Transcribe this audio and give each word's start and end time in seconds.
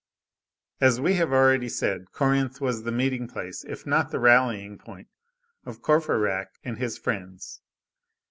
As 0.79 0.99
we 0.99 1.13
have 1.17 1.31
already 1.31 1.69
said, 1.69 2.11
Corinthe 2.11 2.59
was 2.59 2.81
the 2.81 2.91
meeting 2.91 3.27
place 3.27 3.63
if 3.63 3.85
not 3.85 4.09
the 4.09 4.19
rallying 4.19 4.79
point, 4.79 5.09
of 5.63 5.83
Courfeyrac 5.83 6.47
and 6.63 6.79
his 6.79 6.97
friends. 6.97 7.61